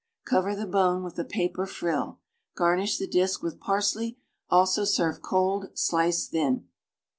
[0.25, 2.17] Cover the bone with a paper frill.
[2.55, 4.17] Garnish the dish with parsley.
[4.49, 6.67] Also serve cold, sliced thin.